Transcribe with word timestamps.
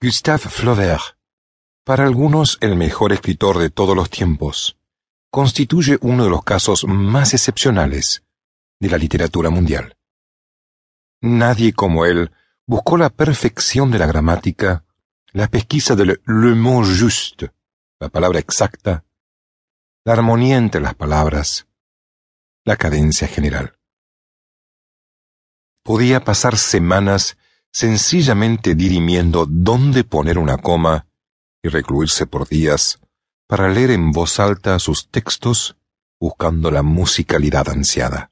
Gustave 0.00 0.44
Flaubert, 0.48 1.18
para 1.84 2.04
algunos 2.04 2.56
el 2.60 2.76
mejor 2.76 3.12
escritor 3.12 3.58
de 3.58 3.68
todos 3.68 3.96
los 3.96 4.08
tiempos, 4.08 4.78
constituye 5.28 5.98
uno 6.02 6.22
de 6.22 6.30
los 6.30 6.44
casos 6.44 6.84
más 6.86 7.34
excepcionales 7.34 8.22
de 8.78 8.90
la 8.90 8.96
literatura 8.96 9.50
mundial. 9.50 9.96
Nadie 11.20 11.72
como 11.72 12.06
él 12.06 12.30
buscó 12.64 12.96
la 12.96 13.10
perfección 13.10 13.90
de 13.90 13.98
la 13.98 14.06
gramática, 14.06 14.84
la 15.32 15.48
pesquisa 15.48 15.96
del 15.96 16.22
le 16.26 16.54
mot 16.54 16.86
juste, 16.86 17.50
la 17.98 18.08
palabra 18.08 18.38
exacta, 18.38 19.04
la 20.04 20.12
armonía 20.12 20.58
entre 20.58 20.80
las 20.80 20.94
palabras, 20.94 21.66
la 22.64 22.76
cadencia 22.76 23.26
general. 23.26 23.76
Podía 25.82 26.22
pasar 26.22 26.56
semanas 26.56 27.36
sencillamente 27.72 28.74
dirimiendo 28.74 29.46
dónde 29.48 30.04
poner 30.04 30.38
una 30.38 30.58
coma 30.58 31.06
y 31.62 31.68
recluirse 31.68 32.26
por 32.26 32.48
días 32.48 33.00
para 33.46 33.68
leer 33.68 33.90
en 33.90 34.12
voz 34.12 34.40
alta 34.40 34.78
sus 34.78 35.08
textos 35.08 35.76
buscando 36.20 36.70
la 36.70 36.82
musicalidad 36.82 37.68
ansiada. 37.68 38.30